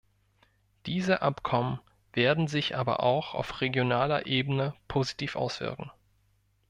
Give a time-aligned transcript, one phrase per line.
[0.87, 1.79] Diese Abkommen
[2.11, 5.91] werden sich aber auch auf regionaler Ebene positiv auswirken.